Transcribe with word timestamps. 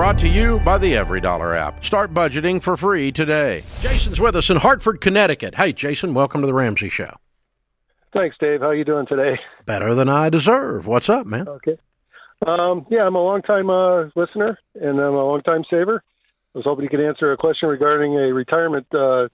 brought 0.00 0.18
to 0.18 0.28
you 0.28 0.58
by 0.60 0.78
the 0.78 0.94
EveryDollar 0.94 1.54
app. 1.54 1.84
Start 1.84 2.14
budgeting 2.14 2.62
for 2.62 2.74
free 2.74 3.12
today. 3.12 3.62
Jason's 3.82 4.18
with 4.18 4.34
us 4.34 4.48
in 4.48 4.56
Hartford, 4.56 4.98
Connecticut. 4.98 5.56
Hey, 5.56 5.74
Jason, 5.74 6.14
welcome 6.14 6.40
to 6.40 6.46
the 6.46 6.54
Ramsey 6.54 6.88
Show. 6.88 7.18
Thanks, 8.14 8.34
Dave. 8.40 8.62
How 8.62 8.70
you 8.70 8.86
doing 8.86 9.04
today? 9.04 9.38
Better 9.66 9.94
than 9.94 10.08
I 10.08 10.30
deserve. 10.30 10.86
What's 10.86 11.10
up, 11.10 11.26
man? 11.26 11.46
Okay. 11.46 11.76
Um, 12.46 12.86
yeah, 12.90 13.02
I'm 13.02 13.14
a 13.14 13.22
long 13.22 13.42
time 13.42 13.68
uh, 13.68 14.04
listener 14.16 14.58
and 14.74 14.98
I'm 14.98 15.12
a 15.12 15.22
long 15.22 15.42
time 15.42 15.64
saver. 15.68 16.02
I 16.54 16.58
was 16.58 16.64
hoping 16.64 16.84
you 16.84 16.88
could 16.88 17.06
answer 17.06 17.32
a 17.32 17.36
question 17.36 17.68
regarding 17.68 18.14
a 18.14 18.32
retirement 18.32 18.86
uh, 18.94 19.28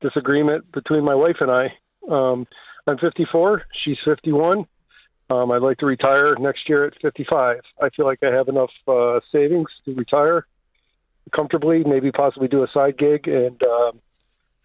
disagreement 0.00 0.70
between 0.70 1.04
my 1.04 1.16
wife 1.16 1.38
and 1.40 1.50
I. 1.50 1.72
Um, 2.08 2.46
I'm 2.86 2.98
54. 2.98 3.62
She's 3.84 3.98
51. 4.04 4.64
Um, 5.30 5.50
I'd 5.50 5.62
like 5.62 5.78
to 5.78 5.86
retire 5.86 6.34
next 6.38 6.68
year 6.68 6.84
at 6.84 6.94
55. 7.00 7.60
I 7.80 7.88
feel 7.90 8.04
like 8.04 8.22
I 8.22 8.30
have 8.30 8.48
enough 8.48 8.70
uh, 8.86 9.20
savings 9.32 9.68
to 9.84 9.94
retire 9.94 10.46
comfortably, 11.34 11.84
maybe 11.84 12.12
possibly 12.12 12.48
do 12.48 12.62
a 12.62 12.68
side 12.72 12.98
gig, 12.98 13.26
and 13.26 13.62
um, 13.62 14.00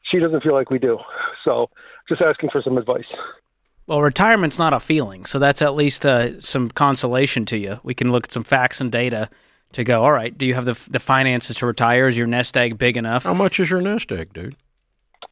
she 0.03 0.19
doesn't 0.19 0.43
feel 0.43 0.53
like 0.53 0.69
we 0.69 0.79
do. 0.79 0.97
So, 1.45 1.69
just 2.07 2.21
asking 2.21 2.49
for 2.51 2.61
some 2.61 2.77
advice. 2.77 3.05
Well, 3.87 4.01
retirement's 4.01 4.59
not 4.59 4.73
a 4.73 4.79
feeling, 4.79 5.25
so 5.25 5.39
that's 5.39 5.61
at 5.61 5.73
least 5.73 6.05
uh, 6.05 6.39
some 6.41 6.69
consolation 6.69 7.45
to 7.47 7.57
you. 7.57 7.79
We 7.83 7.93
can 7.93 8.11
look 8.11 8.25
at 8.25 8.31
some 8.31 8.43
facts 8.43 8.81
and 8.81 8.91
data 8.91 9.29
to 9.71 9.83
go. 9.83 10.03
All 10.03 10.11
right, 10.11 10.37
do 10.37 10.45
you 10.45 10.53
have 10.53 10.65
the 10.65 10.79
the 10.89 10.99
finances 10.99 11.55
to 11.57 11.65
retire? 11.65 12.07
Is 12.07 12.17
your 12.17 12.27
nest 12.27 12.55
egg 12.57 12.77
big 12.77 12.97
enough? 12.97 13.23
How 13.23 13.33
much 13.33 13.59
is 13.59 13.69
your 13.69 13.81
nest 13.81 14.11
egg, 14.11 14.33
dude? 14.33 14.55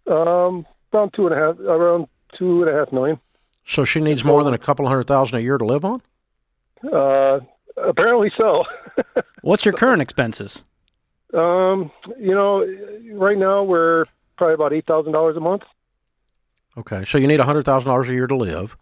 Um, 0.08 0.66
around 0.94 1.14
two 1.14 1.28
and 1.28 1.36
a 1.36 1.38
half, 1.38 1.60
around 1.60 2.08
two 2.38 2.64
and 2.64 2.72
a 2.72 2.80
half 2.80 2.92
million. 2.92 3.20
So 3.68 3.84
she 3.84 4.00
needs 4.00 4.24
more 4.24 4.44
than 4.44 4.54
a 4.54 4.58
couple 4.58 4.88
hundred 4.88 5.08
thousand 5.08 5.40
a 5.40 5.42
year 5.42 5.58
to 5.58 5.66
live 5.66 5.84
on. 5.84 6.02
Uh, 6.92 7.42
apparently 7.76 8.32
so. 8.38 8.64
What's 9.42 9.66
your 9.66 9.74
current 9.74 10.02
expenses? 10.02 10.64
Um, 11.34 11.92
you 12.18 12.34
know, 12.34 12.66
right 13.12 13.38
now 13.38 13.64
we're 13.64 14.06
probably 14.38 14.54
about 14.54 14.72
eight 14.74 14.86
thousand 14.86 15.12
dollars 15.12 15.36
a 15.36 15.42
month. 15.42 15.64
Okay, 16.78 17.04
so 17.06 17.18
you 17.18 17.28
need 17.28 17.40
a 17.42 17.44
hundred 17.46 17.66
thousand 17.66 17.90
dollars 17.90 18.08
a 18.08 18.14
year 18.14 18.28
to 18.28 18.36
live, 18.36 18.78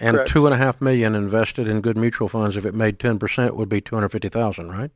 and 0.00 0.16
Correct. 0.16 0.30
two 0.30 0.46
and 0.46 0.54
a 0.54 0.58
half 0.58 0.80
million 0.80 1.14
invested 1.14 1.68
in 1.68 1.80
good 1.80 1.96
mutual 1.96 2.28
funds. 2.28 2.56
If 2.56 2.66
it 2.66 2.74
made 2.74 2.98
ten 2.98 3.18
percent, 3.20 3.54
would 3.56 3.68
be 3.68 3.80
two 3.80 3.94
hundred 3.94 4.08
fifty 4.08 4.28
thousand, 4.28 4.70
right? 4.70 4.90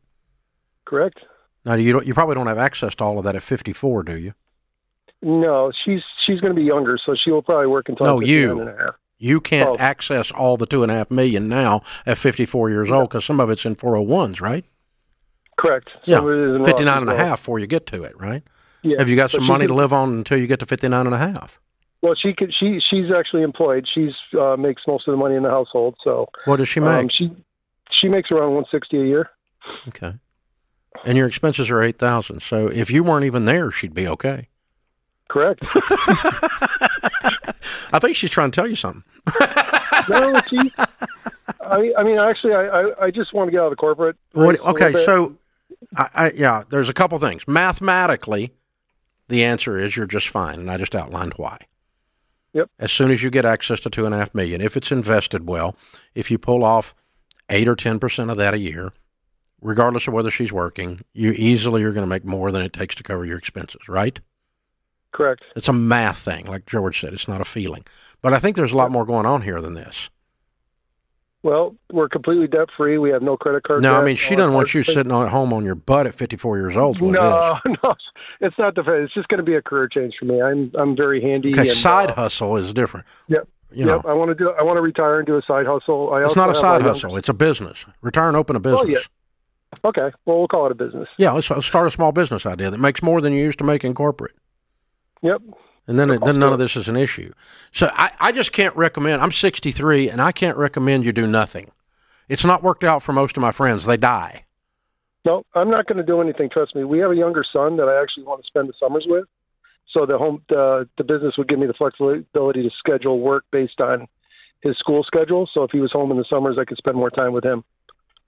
Correct? 0.86 1.20
Now 1.64 1.74
you 1.74 1.92
don't, 1.92 2.06
you 2.06 2.14
probably 2.14 2.34
don't 2.34 2.46
have 2.48 2.58
access 2.58 2.94
to 2.96 3.04
all 3.04 3.18
of 3.18 3.24
that 3.24 3.36
at 3.36 3.42
fifty 3.44 3.72
four, 3.72 4.02
do 4.02 4.16
you? 4.18 4.34
No, 5.22 5.70
she's 5.84 6.00
she's 6.26 6.40
going 6.40 6.52
to 6.54 6.58
be 6.60 6.66
younger, 6.66 6.98
so 7.04 7.14
she 7.14 7.30
will 7.30 7.42
probably 7.42 7.66
work 7.68 7.88
until 7.88 8.06
No, 8.06 8.20
you. 8.20 8.58
and 8.58 8.68
a 8.70 8.76
half. 8.76 8.94
You 9.22 9.40
can't 9.40 9.68
Oh. 9.68 9.76
access 9.78 10.30
all 10.32 10.56
the 10.56 10.64
two 10.66 10.82
and 10.82 10.90
a 10.90 10.94
half 10.96 11.10
million 11.10 11.46
now 11.46 11.82
at 12.06 12.16
fifty 12.18 12.46
four 12.46 12.70
years 12.70 12.90
old 12.90 13.10
because 13.10 13.24
some 13.24 13.38
of 13.38 13.50
it's 13.50 13.64
in 13.66 13.74
four 13.74 13.94
hundred 13.94 14.08
ones, 14.08 14.40
right? 14.40 14.64
Correct. 15.58 15.90
Yeah, 16.04 16.16
Some 16.16 16.26
of 16.28 16.32
it 16.32 16.38
is 16.52 16.56
Roth 16.58 16.66
fifty 16.66 16.84
nine 16.84 17.02
and 17.02 17.10
a 17.10 17.16
half 17.16 17.40
before 17.40 17.58
you 17.58 17.66
get 17.66 17.86
to 17.88 18.02
it, 18.02 18.18
right? 18.18 18.42
Yeah. 18.82 18.96
Have 18.98 19.10
you 19.10 19.16
got 19.16 19.30
some 19.30 19.44
money 19.44 19.66
to 19.66 19.74
live 19.74 19.92
on 19.92 20.14
until 20.14 20.38
you 20.38 20.46
get 20.46 20.58
to 20.60 20.66
fifty 20.66 20.88
nine 20.88 21.04
and 21.06 21.14
a 21.14 21.18
half? 21.18 21.60
Well, 22.02 22.14
she 22.14 22.32
could. 22.32 22.50
She 22.58 22.80
she's 22.88 23.12
actually 23.14 23.42
employed. 23.42 23.86
She's 23.94 24.14
uh, 24.40 24.56
makes 24.56 24.82
most 24.88 25.06
of 25.06 25.12
the 25.12 25.18
money 25.18 25.34
in 25.36 25.42
the 25.42 25.50
household. 25.50 25.96
So 26.02 26.28
What 26.46 26.56
does 26.56 26.68
she 26.70 26.80
make? 26.80 26.88
um, 27.04 27.08
she 27.12 27.30
she 27.90 28.08
makes 28.08 28.30
around 28.30 28.54
one 28.54 28.64
sixty 28.70 28.98
a 28.98 29.04
year. 29.04 29.28
okay, 29.88 30.14
and 31.04 31.18
your 31.18 31.26
expenses 31.26 31.68
are 31.68 31.82
eight 31.82 31.98
thousand. 31.98 32.40
So 32.40 32.68
if 32.68 32.90
you 32.90 33.04
weren't 33.04 33.26
even 33.26 33.44
there, 33.44 33.70
she'd 33.70 33.92
be 33.92 34.08
okay. 34.08 34.48
Correct. 35.30 35.60
I 37.92 38.00
think 38.00 38.16
she's 38.16 38.30
trying 38.30 38.50
to 38.50 38.56
tell 38.56 38.66
you 38.66 38.74
something. 38.74 39.04
no, 40.08 40.40
she. 40.48 40.72
I 41.60 41.92
I 41.96 42.02
mean, 42.02 42.18
actually, 42.18 42.54
I 42.54 42.66
I, 42.66 43.04
I 43.04 43.10
just 43.12 43.32
want 43.32 43.46
to 43.46 43.52
get 43.52 43.60
out 43.60 43.66
of 43.66 43.70
the 43.70 43.76
corporate. 43.76 44.16
What, 44.32 44.48
race 44.48 44.60
a 44.60 44.72
little 44.72 44.84
okay, 44.86 45.04
so 45.04 45.36
I, 45.96 46.08
I, 46.14 46.30
yeah, 46.32 46.64
there's 46.68 46.88
a 46.88 46.92
couple 46.92 47.16
things. 47.20 47.46
Mathematically, 47.46 48.50
the 49.28 49.44
answer 49.44 49.78
is 49.78 49.96
you're 49.96 50.06
just 50.06 50.28
fine, 50.28 50.58
and 50.58 50.68
I 50.68 50.78
just 50.78 50.96
outlined 50.96 51.34
why. 51.36 51.58
Yep. 52.52 52.68
As 52.80 52.90
soon 52.90 53.12
as 53.12 53.22
you 53.22 53.30
get 53.30 53.44
access 53.44 53.78
to 53.80 53.90
two 53.90 54.06
and 54.06 54.14
a 54.14 54.18
half 54.18 54.34
million, 54.34 54.60
if 54.60 54.76
it's 54.76 54.90
invested 54.90 55.46
well, 55.46 55.76
if 56.12 56.28
you 56.28 56.38
pull 56.38 56.64
off 56.64 56.92
eight 57.50 57.68
or 57.68 57.76
ten 57.76 58.00
percent 58.00 58.32
of 58.32 58.36
that 58.38 58.52
a 58.52 58.58
year, 58.58 58.92
regardless 59.60 60.08
of 60.08 60.14
whether 60.14 60.32
she's 60.32 60.50
working, 60.50 61.02
you 61.12 61.30
easily 61.30 61.84
are 61.84 61.92
going 61.92 62.02
to 62.02 62.10
make 62.10 62.24
more 62.24 62.50
than 62.50 62.62
it 62.62 62.72
takes 62.72 62.96
to 62.96 63.04
cover 63.04 63.24
your 63.24 63.38
expenses. 63.38 63.88
Right? 63.88 64.18
Correct. 65.12 65.42
It's 65.56 65.68
a 65.68 65.72
math 65.72 66.18
thing, 66.18 66.46
like 66.46 66.66
George 66.66 67.00
said. 67.00 67.12
It's 67.12 67.28
not 67.28 67.40
a 67.40 67.44
feeling. 67.44 67.84
But 68.22 68.34
I 68.34 68.38
think 68.38 68.56
there's 68.56 68.72
a 68.72 68.76
lot 68.76 68.90
more 68.90 69.06
going 69.06 69.26
on 69.26 69.42
here 69.42 69.60
than 69.60 69.74
this. 69.74 70.10
Well, 71.42 71.74
we're 71.90 72.08
completely 72.08 72.46
debt 72.46 72.68
free. 72.76 72.98
We 72.98 73.10
have 73.10 73.22
no 73.22 73.36
credit 73.36 73.62
card. 73.62 73.82
No, 73.82 73.98
I 73.98 74.04
mean 74.04 74.16
she 74.16 74.36
doesn't 74.36 74.52
want 74.52 74.74
you 74.74 74.84
card- 74.84 74.94
sitting 74.94 75.12
at 75.12 75.28
home 75.28 75.54
on 75.54 75.64
your 75.64 75.74
butt 75.74 76.06
at 76.06 76.14
54 76.14 76.58
years 76.58 76.76
old. 76.76 76.96
is 76.96 77.02
what 77.02 77.14
it 77.14 77.18
is. 77.18 77.20
No, 77.22 77.58
no, 77.82 77.94
it's 78.40 78.58
not 78.58 78.74
the. 78.74 78.82
It's 79.02 79.14
just 79.14 79.28
going 79.28 79.38
to 79.38 79.44
be 79.44 79.54
a 79.54 79.62
career 79.62 79.88
change 79.88 80.14
for 80.18 80.26
me. 80.26 80.42
I'm 80.42 80.70
I'm 80.78 80.94
very 80.94 81.22
handy. 81.22 81.50
Okay, 81.50 81.60
and, 81.60 81.70
side 81.70 82.10
uh, 82.10 82.14
hustle 82.14 82.56
is 82.56 82.74
different. 82.74 83.06
Yep. 83.28 83.48
You 83.72 83.84
know, 83.86 83.96
yep. 83.96 84.06
I 84.06 84.12
want 84.12 84.30
to 84.30 84.34
do. 84.34 84.50
I 84.50 84.62
want 84.62 84.76
to 84.76 84.82
retire 84.82 85.18
and 85.18 85.26
do 85.26 85.38
a 85.38 85.42
side 85.42 85.64
hustle. 85.64 86.12
I 86.12 86.24
it's 86.24 86.36
not 86.36 86.50
a 86.50 86.54
side 86.54 86.82
young- 86.82 86.92
hustle. 86.92 87.16
It's 87.16 87.28
a 87.30 87.34
business. 87.34 87.86
Retire 88.02 88.28
and 88.28 88.36
open 88.36 88.56
a 88.56 88.60
business. 88.60 88.82
Oh, 88.82 88.86
yeah. 88.86 88.98
Okay. 89.84 90.10
Well, 90.26 90.38
we'll 90.38 90.48
call 90.48 90.66
it 90.66 90.72
a 90.72 90.74
business. 90.74 91.08
Yeah, 91.16 91.30
let's, 91.30 91.48
let's 91.48 91.66
start 91.66 91.86
a 91.86 91.90
small 91.90 92.12
business 92.12 92.44
idea 92.44 92.70
that 92.70 92.78
makes 92.78 93.02
more 93.02 93.20
than 93.20 93.32
you 93.32 93.42
used 93.42 93.58
to 93.60 93.64
make 93.64 93.84
in 93.84 93.94
corporate. 93.94 94.34
Yep. 95.22 95.42
And 95.86 95.98
then, 95.98 96.20
then 96.20 96.38
none 96.38 96.52
of 96.52 96.58
this 96.58 96.76
is 96.76 96.88
an 96.88 96.96
issue. 96.96 97.32
So 97.72 97.90
I, 97.94 98.12
I 98.20 98.32
just 98.32 98.52
can't 98.52 98.74
recommend. 98.76 99.22
I'm 99.22 99.32
63, 99.32 100.08
and 100.08 100.22
I 100.22 100.30
can't 100.30 100.56
recommend 100.56 101.04
you 101.04 101.12
do 101.12 101.26
nothing. 101.26 101.72
It's 102.28 102.44
not 102.44 102.62
worked 102.62 102.84
out 102.84 103.02
for 103.02 103.12
most 103.12 103.36
of 103.36 103.40
my 103.40 103.50
friends. 103.50 103.86
They 103.86 103.96
die. 103.96 104.44
No, 105.24 105.44
I'm 105.54 105.70
not 105.70 105.86
going 105.86 105.98
to 105.98 106.04
do 106.04 106.20
anything. 106.20 106.48
Trust 106.48 106.76
me. 106.76 106.84
We 106.84 106.98
have 107.00 107.10
a 107.10 107.16
younger 107.16 107.44
son 107.52 107.76
that 107.78 107.88
I 107.88 108.00
actually 108.00 108.24
want 108.24 108.40
to 108.42 108.46
spend 108.46 108.68
the 108.68 108.72
summers 108.78 109.04
with. 109.08 109.24
So 109.92 110.06
the 110.06 110.16
home, 110.16 110.42
the 110.48 110.88
the 110.96 111.04
business 111.04 111.34
would 111.36 111.48
give 111.48 111.58
me 111.58 111.66
the 111.66 111.74
flexibility 111.74 112.62
to 112.62 112.70
schedule 112.78 113.18
work 113.18 113.44
based 113.50 113.80
on 113.80 114.06
his 114.62 114.76
school 114.78 115.02
schedule. 115.02 115.48
So 115.52 115.64
if 115.64 115.72
he 115.72 115.80
was 115.80 115.90
home 115.90 116.10
in 116.12 116.16
the 116.16 116.24
summers, 116.30 116.56
I 116.58 116.64
could 116.64 116.78
spend 116.78 116.96
more 116.96 117.10
time 117.10 117.32
with 117.32 117.44
him. 117.44 117.64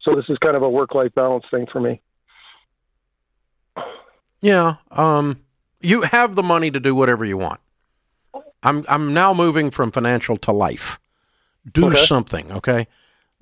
So 0.00 0.16
this 0.16 0.24
is 0.28 0.38
kind 0.38 0.56
of 0.56 0.62
a 0.62 0.68
work 0.68 0.94
life 0.94 1.14
balance 1.14 1.44
thing 1.50 1.66
for 1.72 1.80
me. 1.80 2.00
Yeah. 4.40 4.76
Um, 4.90 5.41
you 5.82 6.02
have 6.02 6.34
the 6.34 6.42
money 6.42 6.70
to 6.70 6.80
do 6.80 6.94
whatever 6.94 7.24
you 7.24 7.36
want. 7.36 7.60
I'm 8.62 8.84
I'm 8.88 9.12
now 9.12 9.34
moving 9.34 9.70
from 9.70 9.90
financial 9.92 10.36
to 10.38 10.52
life. 10.52 10.98
Do 11.70 11.86
Okay. 11.86 12.04
something, 12.04 12.50
okay? 12.52 12.86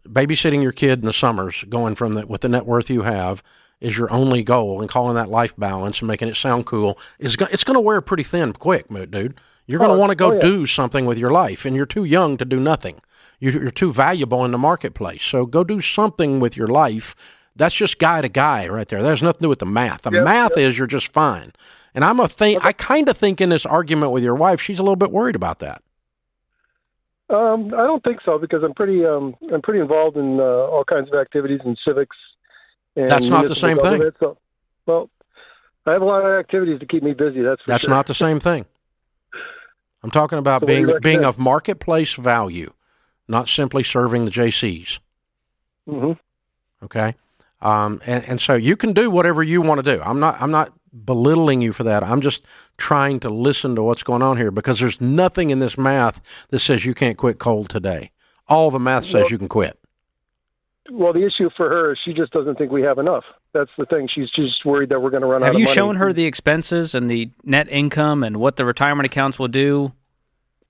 Babysitting 0.08 0.62
your 0.62 0.72
kid 0.72 1.00
in 1.00 1.06
the 1.06 1.12
summers, 1.12 1.64
going 1.68 1.94
from 1.94 2.14
the, 2.14 2.26
with 2.26 2.40
the 2.42 2.48
net 2.48 2.66
worth 2.66 2.90
you 2.90 3.02
have, 3.02 3.42
is 3.80 3.96
your 3.96 4.10
only 4.12 4.42
goal, 4.42 4.80
and 4.80 4.88
calling 4.90 5.14
that 5.14 5.30
life 5.30 5.54
balance 5.56 6.00
and 6.00 6.08
making 6.08 6.28
it 6.28 6.36
sound 6.36 6.66
cool 6.66 6.98
is 7.18 7.36
go, 7.36 7.46
it's 7.50 7.64
going 7.64 7.74
to 7.76 7.80
wear 7.80 8.00
pretty 8.00 8.22
thin 8.22 8.52
quick, 8.52 8.88
dude. 9.10 9.34
You're 9.66 9.78
going 9.78 9.90
to 9.90 9.94
Oh, 9.94 9.98
want 9.98 10.10
to 10.10 10.16
go 10.16 10.32
oh, 10.32 10.34
yeah. 10.34 10.40
do 10.40 10.66
something 10.66 11.06
with 11.06 11.16
your 11.18 11.30
life, 11.30 11.64
and 11.64 11.76
you're 11.76 11.86
too 11.86 12.04
young 12.04 12.36
to 12.38 12.44
do 12.44 12.58
nothing. 12.58 13.00
You're, 13.38 13.52
you're 13.62 13.70
too 13.70 13.92
valuable 13.92 14.44
in 14.44 14.50
the 14.50 14.58
marketplace, 14.58 15.22
so 15.22 15.46
go 15.46 15.64
do 15.64 15.80
something 15.80 16.40
with 16.40 16.56
your 16.56 16.66
life. 16.66 17.14
That's 17.60 17.74
just 17.74 17.98
guy 17.98 18.22
to 18.22 18.28
guy 18.30 18.68
right 18.68 18.88
there. 18.88 19.02
That 19.02 19.10
has 19.10 19.22
nothing 19.22 19.40
to 19.40 19.42
do 19.42 19.48
with 19.50 19.58
the 19.58 19.66
math. 19.66 20.00
The 20.00 20.10
Yep, 20.10 20.24
math 20.24 20.56
is 20.56 20.78
you're 20.78 20.86
just 20.86 21.12
fine. 21.12 21.52
And 21.94 22.06
I'm 22.06 22.18
a 22.18 22.26
think. 22.26 22.64
I 22.64 22.72
kind 22.72 23.06
of 23.06 23.18
think 23.18 23.38
in 23.38 23.50
this 23.50 23.66
argument 23.66 24.12
with 24.12 24.22
your 24.22 24.34
wife, 24.34 24.62
she's 24.62 24.78
a 24.78 24.82
little 24.82 24.96
bit 24.96 25.10
worried 25.10 25.36
about 25.36 25.58
that. 25.58 25.82
Um, 27.28 27.66
I 27.74 27.82
don't 27.82 28.02
think 28.02 28.20
so 28.24 28.38
because 28.38 28.62
I'm 28.64 28.72
pretty 28.72 29.04
um, 29.04 29.36
I'm 29.52 29.60
pretty 29.60 29.80
involved 29.80 30.16
in 30.16 30.40
uh, 30.40 30.42
all 30.42 30.84
kinds 30.84 31.08
of 31.12 31.20
activities 31.20 31.60
and 31.62 31.76
civics. 31.86 32.16
And 32.96 33.10
That's 33.10 33.28
not 33.28 33.46
the 33.46 33.54
same 33.54 33.78
thing. 33.78 34.10
So, 34.20 34.38
well, 34.86 35.10
I 35.84 35.92
have 35.92 36.00
a 36.00 36.06
lot 36.06 36.24
of 36.24 36.40
activities 36.40 36.80
to 36.80 36.86
keep 36.86 37.02
me 37.02 37.12
busy. 37.12 37.42
That's 37.42 37.60
for 37.60 37.68
That's 37.68 37.84
sure. 37.84 37.90
not 37.90 38.06
the 38.06 38.14
same 38.14 38.40
thing. 38.40 38.64
I'm 40.02 40.10
talking 40.10 40.38
about 40.38 40.62
So 40.62 40.66
being 40.66 40.90
being 41.02 41.24
of 41.24 41.38
marketplace 41.38 42.14
value, 42.14 42.72
not 43.28 43.48
simply 43.48 43.82
serving 43.82 44.24
the 44.24 44.30
JCs. 44.30 44.98
hmm 45.86 46.12
Okay, 46.82 47.14
um, 47.62 48.00
and 48.06 48.24
and 48.24 48.40
so 48.40 48.54
you 48.54 48.76
can 48.76 48.92
do 48.92 49.10
whatever 49.10 49.42
you 49.42 49.60
want 49.62 49.84
to 49.84 49.96
do. 49.96 50.02
I'm 50.02 50.20
not 50.20 50.40
I'm 50.40 50.50
not 50.50 50.72
belittling 51.04 51.62
you 51.62 51.72
for 51.72 51.84
that. 51.84 52.02
I'm 52.02 52.20
just 52.20 52.42
trying 52.76 53.20
to 53.20 53.30
listen 53.30 53.74
to 53.76 53.82
what's 53.82 54.02
going 54.02 54.22
on 54.22 54.36
here 54.36 54.50
because 54.50 54.80
there's 54.80 55.00
nothing 55.00 55.50
in 55.50 55.58
this 55.60 55.78
math 55.78 56.20
that 56.48 56.60
says 56.60 56.84
you 56.84 56.94
can't 56.94 57.16
quit 57.16 57.38
cold 57.38 57.68
today. 57.68 58.10
All 58.48 58.70
the 58.70 58.80
math 58.80 59.04
says 59.04 59.14
Well- 59.22 59.30
you 59.30 59.38
can 59.38 59.48
quit. 59.48 59.76
Well, 60.92 61.12
the 61.12 61.24
issue 61.24 61.50
for 61.56 61.68
her 61.68 61.92
is 61.92 61.98
she 62.04 62.12
just 62.12 62.32
doesn't 62.32 62.58
think 62.58 62.72
we 62.72 62.82
have 62.82 62.98
enough. 62.98 63.22
That's 63.52 63.70
the 63.78 63.86
thing. 63.86 64.08
She's 64.12 64.28
just 64.32 64.64
worried 64.64 64.88
that 64.88 65.00
we're 65.00 65.10
going 65.10 65.20
to 65.20 65.28
run 65.28 65.42
out 65.44 65.50
of 65.50 65.54
it. 65.54 65.60
Have 65.60 65.68
you 65.68 65.72
shown 65.72 65.94
her 65.96 66.12
the 66.12 66.24
expenses 66.24 66.96
and 66.96 67.08
the 67.08 67.30
net 67.44 67.68
income 67.70 68.24
and 68.24 68.38
what 68.38 68.56
the 68.56 68.64
retirement 68.64 69.06
accounts 69.06 69.38
will 69.38 69.46
do? 69.46 69.92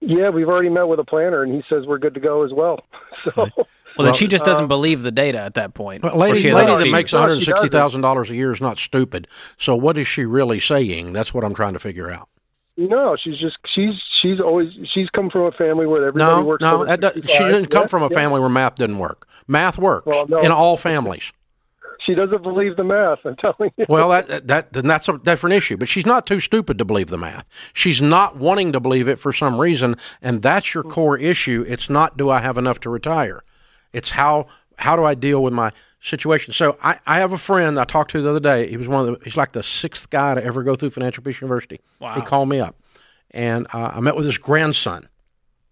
Yeah, 0.01 0.29
we've 0.29 0.49
already 0.49 0.69
met 0.69 0.89
with 0.89 0.99
a 0.99 1.05
planner, 1.05 1.43
and 1.43 1.55
he 1.55 1.63
says 1.71 1.87
we're 1.87 1.99
good 1.99 2.13
to 2.15 2.21
go 2.21 2.45
as 2.45 2.53
well. 2.53 2.81
So, 3.25 3.33
Well, 3.37 3.69
Well, 3.97 4.05
then 4.07 4.15
she 4.15 4.27
just 4.29 4.45
doesn't 4.45 4.65
uh, 4.65 4.69
believe 4.69 5.03
the 5.03 5.11
data 5.11 5.39
at 5.41 5.55
that 5.55 5.75
point. 5.75 6.03
But 6.03 6.15
Or 6.15 6.19
lady, 6.19 6.53
lady 6.53 6.71
other 6.71 6.85
that 6.85 6.91
makes 6.91 7.11
fears. 7.11 7.21
No, 7.21 7.21
one 7.29 7.39
she 7.41 7.51
hundred 7.51 7.59
sixty 7.63 7.69
thousand 7.69 8.01
dollars 8.03 8.31
a 8.31 8.35
year 8.37 8.53
is 8.53 8.61
not 8.61 8.79
stupid. 8.79 9.27
So 9.59 9.75
what 9.77 9.99
is 9.99 10.07
she 10.09 10.25
really 10.25 10.61
saying? 10.61 11.13
That's 11.13 11.35
what 11.35 11.45
I'm 11.45 11.55
trying 11.55 11.73
to 11.75 11.79
figure 11.81 12.11
out. 12.11 12.29
no, 12.77 13.17
she's 13.23 13.39
just 13.39 13.59
she's 13.75 13.95
she's 14.23 14.41
always 14.41 14.69
she's 14.95 15.09
come 15.11 15.29
from 15.29 15.43
a 15.43 15.53
family 15.53 15.87
where 15.87 16.07
everybody 16.09 16.41
No, 16.41 16.45
works. 16.47 16.63
no, 16.63 16.75
over 16.77 16.85
that 16.87 17.01
does, 17.01 17.13
she 17.25 17.39
didn't 17.45 17.67
come 17.67 17.83
Yeah, 17.83 17.87
from 17.89 18.03
a 18.05 18.09
yeah. 18.11 18.17
family 18.17 18.41
where 18.41 18.49
math 18.49 18.77
didn't 18.77 18.99
work. 18.99 19.29
Math 19.49 19.77
works 19.79 20.07
Well, 20.07 20.27
no. 20.29 20.41
in 20.41 20.51
all 20.53 20.77
families. 20.77 21.33
she 22.07 22.15
doesn't 22.15 22.43
believe 22.43 22.77
the 22.77 22.85
math. 22.85 23.19
I'm 23.27 23.37
telling 23.37 23.71
you. 23.77 23.85
Well, 23.89 24.09
that 24.11 24.47
that 24.49 24.73
then 24.73 24.87
that's 24.87 25.09
a 25.09 25.19
different 25.19 25.55
issue. 25.55 25.77
But 25.77 25.89
she's 25.89 26.07
not 26.07 26.27
too 26.27 26.41
stupid 26.41 26.79
to 26.79 26.85
believe 26.87 27.09
the 27.09 27.19
math. 27.19 27.47
She's 27.75 28.01
not 28.01 28.37
wanting 28.37 28.73
to 28.73 28.81
believe 28.81 29.09
it 29.09 29.19
for 29.19 29.33
some 29.33 29.59
reason, 29.61 29.97
and 30.23 30.41
that's 30.41 30.73
your 30.75 30.85
core 30.85 31.19
issue. 31.19 31.65
It's 31.69 31.91
not 31.91 32.17
do 32.17 32.31
I 32.31 32.41
have 32.41 32.57
enough 32.57 32.81
to 32.81 32.91
retire. 32.91 33.43
It's 33.93 34.11
how 34.11 34.47
how 34.79 34.97
do 34.97 35.05
I 35.05 35.15
deal 35.15 35.43
with 35.43 35.53
my 35.53 35.73
situation. 36.01 36.55
So 36.55 36.79
I, 36.83 36.99
I 37.07 37.19
have 37.19 37.33
a 37.33 37.39
friend 37.39 37.79
I 37.79 37.85
talked 37.85 38.11
to 38.13 38.23
the 38.23 38.31
other 38.31 38.41
day. 38.41 38.69
He 38.69 38.77
was 38.77 38.89
one 38.89 39.07
of 39.07 39.19
the 39.19 39.25
he's 39.25 39.37
like 39.37 39.53
the 39.53 39.63
sixth 39.63 40.11
guy 40.11 40.35
to 40.35 40.43
ever 40.43 40.63
go 40.63 40.75
through 40.75 40.91
Financial 40.91 41.23
Peace 41.23 41.41
University. 41.41 41.81
Wow. 41.99 42.15
He 42.15 42.23
called 42.23 42.49
me 42.49 42.61
up, 42.61 42.77
and 43.31 43.67
uh, 43.73 43.93
I 43.95 44.01
met 44.01 44.17
with 44.17 44.27
his 44.27 44.39
grandson. 44.39 45.09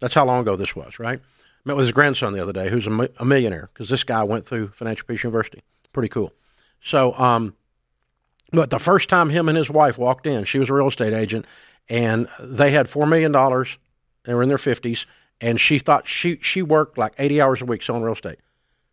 That's 0.00 0.14
how 0.14 0.24
long 0.24 0.40
ago 0.40 0.56
this 0.56 0.76
was, 0.76 0.98
right? 0.98 1.20
Met 1.64 1.76
with 1.76 1.86
his 1.86 1.92
grandson 1.92 2.32
the 2.32 2.40
other 2.40 2.52
day, 2.52 2.70
who's 2.70 2.86
a, 2.86 3.08
a 3.18 3.24
millionaire, 3.24 3.68
because 3.72 3.88
this 3.88 4.04
guy 4.04 4.22
went 4.22 4.46
through 4.46 4.68
Financial 4.68 5.06
Peace 5.06 5.24
University. 5.24 5.62
Pretty 5.92 6.08
cool. 6.08 6.32
So, 6.82 7.14
um, 7.18 7.54
but 8.52 8.70
the 8.70 8.78
first 8.78 9.08
time 9.08 9.30
him 9.30 9.48
and 9.48 9.58
his 9.58 9.68
wife 9.68 9.98
walked 9.98 10.26
in, 10.26 10.44
she 10.44 10.58
was 10.58 10.70
a 10.70 10.74
real 10.74 10.88
estate 10.88 11.12
agent, 11.12 11.46
and 11.88 12.28
they 12.38 12.70
had 12.70 12.88
four 12.88 13.06
million 13.06 13.32
dollars. 13.32 13.78
They 14.24 14.34
were 14.34 14.42
in 14.42 14.48
their 14.48 14.58
fifties, 14.58 15.06
and 15.40 15.60
she 15.60 15.78
thought 15.78 16.06
she 16.08 16.38
she 16.42 16.62
worked 16.62 16.98
like 16.98 17.14
eighty 17.18 17.40
hours 17.40 17.60
a 17.62 17.64
week 17.64 17.82
selling 17.82 18.02
real 18.02 18.14
estate. 18.14 18.38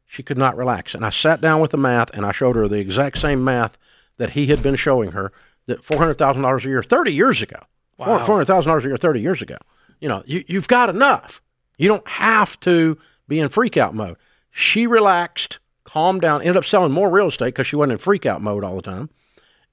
She 0.05 0.23
could 0.23 0.37
not 0.37 0.55
relax, 0.55 0.93
and 0.93 1.05
I 1.05 1.09
sat 1.09 1.41
down 1.41 1.59
with 1.61 1.71
the 1.71 1.77
math, 1.77 2.11
and 2.13 2.25
I 2.25 2.31
showed 2.31 2.55
her 2.55 2.67
the 2.67 2.79
exact 2.79 3.17
same 3.17 3.43
math 3.43 3.77
that 4.17 4.31
he 4.31 4.45
had 4.47 4.61
been 4.63 4.75
showing 4.75 5.11
her. 5.11 5.31
That 5.67 5.83
four 5.83 5.97
hundred 5.97 6.17
thousand 6.19 6.43
dollars 6.43 6.63
a 6.65 6.69
year, 6.69 6.83
thirty 6.83 7.11
years 7.13 7.41
ago, 7.41 7.57
four 7.97 8.07
Wow. 8.07 8.19
hundred 8.19 8.45
thousand 8.45 8.69
dollars 8.69 8.85
a 8.85 8.89
year, 8.89 8.97
thirty 8.97 9.19
years 9.21 9.41
ago. 9.41 9.57
You 9.99 10.09
know, 10.09 10.21
you, 10.27 10.43
you've 10.47 10.67
got 10.67 10.89
enough. 10.89 11.41
You 11.77 11.87
don't 11.87 12.07
have 12.07 12.59
to 12.61 12.97
be 13.27 13.39
in 13.39 13.49
freak 13.49 13.75
out 13.75 13.95
mode. 13.95 14.17
She 14.51 14.85
relaxed, 14.87 15.57
calmed 15.83 16.21
down, 16.21 16.41
ended 16.41 16.57
up 16.57 16.65
selling 16.65 16.91
more 16.91 17.09
real 17.09 17.27
estate 17.27 17.47
because 17.47 17.65
she 17.67 17.75
wasn't 17.75 17.93
in 17.93 17.97
freak 17.97 18.25
out 18.27 18.41
mode 18.41 18.63
all 18.63 18.75
the 18.75 18.81
time. 18.83 19.09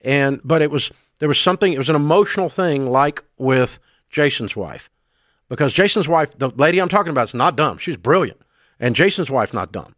And 0.00 0.40
but 0.42 0.62
it 0.62 0.70
was 0.70 0.90
there 1.20 1.28
was 1.28 1.38
something. 1.38 1.72
It 1.72 1.78
was 1.78 1.90
an 1.90 1.94
emotional 1.96 2.48
thing, 2.48 2.86
like 2.90 3.22
with 3.36 3.78
Jason's 4.10 4.56
wife, 4.56 4.88
because 5.52 5.74
Jason's 5.74 6.08
wife, 6.08 6.30
the 6.38 6.48
lady 6.48 6.78
I'm 6.80 6.88
talking 6.88 7.10
about, 7.10 7.28
is 7.28 7.34
not 7.34 7.56
dumb. 7.56 7.76
She's 7.76 7.98
brilliant, 7.98 8.40
and 8.80 8.96
Jason's 8.96 9.28
wife's 9.28 9.52
not 9.52 9.70
dumb. 9.70 9.94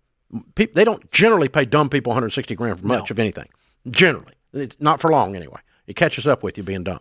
Pe- 0.56 0.66
they 0.66 0.82
don't 0.82 1.08
generally 1.12 1.48
pay 1.48 1.64
dumb 1.64 1.88
people 1.88 2.10
160 2.10 2.56
grand 2.56 2.80
for 2.80 2.86
much 2.86 3.12
of 3.12 3.20
anything. 3.20 3.48
Generally, 3.88 4.32
it's 4.52 4.74
not 4.80 5.00
for 5.00 5.12
long 5.12 5.36
anyway. 5.36 5.60
It 5.86 5.94
catches 5.94 6.26
up 6.26 6.42
with 6.42 6.58
you 6.58 6.64
being 6.64 6.82
dumb. 6.82 6.98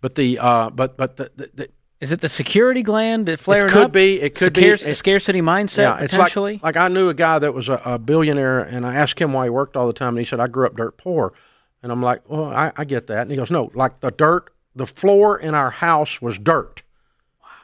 But 0.00 0.14
the 0.14 0.38
uh, 0.38 0.70
but 0.70 0.96
but 0.96 1.18
the, 1.18 1.30
the, 1.36 1.50
the 1.52 1.68
Is 2.00 2.10
it 2.10 2.22
the 2.22 2.28
security 2.30 2.82
gland 2.82 3.26
that 3.26 3.38
flaring 3.38 3.70
could 3.70 3.84
up? 3.84 3.92
be, 3.92 4.18
it 4.18 4.34
could 4.34 4.54
be. 4.54 4.64
It- 4.64 4.94
scarcity 4.96 5.42
mindset 5.42 5.76
yeah, 5.78 5.98
it's 5.98 6.14
like 6.14 6.20
potentially. 6.20 6.60
like 6.62 6.78
I 6.78 6.88
knew 6.88 7.10
a 7.10 7.14
guy 7.14 7.38
that 7.38 7.52
was 7.52 7.68
a, 7.68 7.82
a 7.84 7.98
billionaire, 7.98 8.60
and 8.60 8.86
I 8.86 8.94
asked 8.94 9.18
him 9.20 9.34
why 9.34 9.44
he 9.44 9.50
worked 9.50 9.76
all 9.76 9.86
the 9.86 9.92
time, 9.92 10.10
and 10.16 10.18
he 10.20 10.24
said 10.24 10.40
I 10.40 10.46
grew 10.46 10.64
up 10.64 10.74
dirt 10.74 10.96
poor, 10.96 11.34
and 11.82 11.92
I'm 11.92 12.02
like, 12.02 12.22
well, 12.30 12.46
I, 12.46 12.72
I 12.76 12.84
get 12.86 13.08
that, 13.08 13.20
and 13.22 13.30
he 13.30 13.36
goes, 13.36 13.50
no, 13.50 13.70
like 13.74 14.00
the 14.00 14.10
dirt, 14.10 14.50
the 14.74 14.86
floor 14.86 15.38
in 15.38 15.54
our 15.54 15.70
house 15.70 16.22
was 16.22 16.38
dirt. 16.38 16.80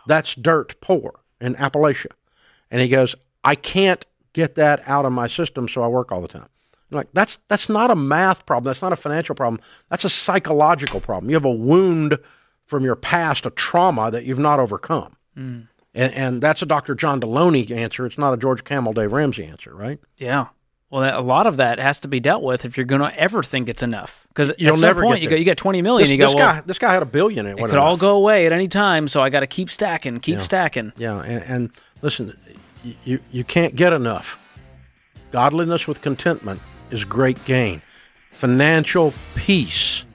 That's 0.07 0.35
dirt 0.35 0.81
poor 0.81 1.21
in 1.41 1.55
Appalachia, 1.57 2.13
and 2.71 2.81
he 2.81 2.89
goes, 2.89 3.15
I 3.45 3.55
can't 3.55 4.05
get 4.33 4.55
that 4.57 4.83
out 4.87 5.05
of 5.05 5.13
my 5.13 5.27
system, 5.27 5.69
so 5.69 5.83
I 5.83 5.89
work 5.89 6.13
all 6.13 6.21
the 6.21 6.29
time. 6.29 6.49
I'm 6.91 6.99
like 6.99 7.09
that's 7.13 7.39
that's 7.49 7.69
not 7.69 7.91
a 7.91 7.97
math 7.97 8.47
problem. 8.47 8.71
That's 8.71 8.83
not 8.83 8.93
a 8.93 8.97
financial 8.97 9.35
problem. 9.35 9.61
That's 9.91 10.05
a 10.05 10.11
psychological 10.11 11.01
problem. 11.01 11.31
You 11.31 11.37
have 11.37 11.45
a 11.45 11.51
wound 11.51 12.19
from 12.65 12.85
your 12.85 12.97
past, 12.97 13.47
a 13.47 13.51
trauma 13.51 14.11
that 14.11 14.25
you've 14.25 14.39
not 14.39 14.61
overcome. 14.61 15.17
Mm. 15.37 15.69
And, 15.95 16.13
and 16.15 16.43
that's 16.43 16.63
a 16.63 16.67
Dr. 16.67 16.95
John 16.95 17.21
Delony 17.21 17.71
answer. 17.71 18.05
It's 18.05 18.19
not 18.19 18.35
a 18.35 18.37
George 18.37 18.65
Kamel, 18.65 18.93
Dave 18.93 19.13
Ramsey 19.13 19.45
answer, 19.45 19.75
right? 19.75 19.99
yeah. 20.19 20.49
Well, 20.97 21.05
that, 21.05 21.15
a 21.15 21.21
lot 21.21 21.47
of 21.47 21.59
that 21.59 21.79
has 21.79 22.01
to 22.01 22.09
be 22.09 22.21
dealt 22.21 22.43
with 22.43 22.65
if 22.65 22.79
you're 22.79 22.87
going 22.87 23.03
to 23.03 23.15
ever 23.21 23.43
think 23.43 23.69
it's 23.69 23.83
enough. 23.83 24.27
Because 24.29 24.49
at 24.49 24.59
You'll 24.59 24.79
some 24.79 24.81
never 24.81 25.03
point, 25.03 25.17
get 25.17 25.25
you 25.25 25.29
there. 25.29 25.37
go, 25.37 25.41
you 25.41 25.45
get 25.45 25.59
20 25.59 25.83
million. 25.83 26.05
This, 26.05 26.11
you 26.11 26.17
go, 26.17 26.29
this 26.29 26.35
well, 26.35 26.55
guy, 26.55 26.61
this 26.63 26.79
guy 26.79 26.91
had 26.91 27.03
a 27.03 27.07
billion. 27.07 27.45
It 27.45 27.59
it 27.59 27.67
could 27.67 27.75
all 27.75 27.99
go 27.99 28.17
away 28.17 28.47
at 28.47 28.53
any 28.53 28.67
time, 28.67 29.07
so 29.07 29.21
I 29.21 29.29
got 29.29 29.41
to 29.41 29.47
keep 29.47 29.69
stacking, 29.69 30.21
keep 30.21 30.41
stacking. 30.41 30.95
Yeah, 30.97 31.21
and, 31.21 31.43
and 31.45 31.71
listen, 32.01 32.35
y- 32.83 32.97
you 33.05 33.21
you 33.31 33.45
can't 33.45 33.77
get 33.77 33.93
enough. 33.93 34.39
Godliness 35.33 35.87
with 35.87 36.01
contentment 36.01 36.63
is 36.91 37.05
great 37.05 37.45
gain. 37.45 37.83
Financial 38.31 39.13
peace. 39.35 40.07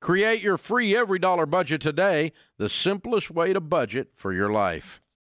Create 0.00 0.42
your 0.42 0.58
free 0.58 0.94
EveryDollar 0.94 1.48
budget 1.48 1.80
today. 1.80 2.32
The 2.58 2.68
simplest 2.68 3.30
way 3.30 3.52
to 3.52 3.60
budget 3.60 4.08
for 4.16 4.32
your 4.32 4.50
life. 4.50 5.00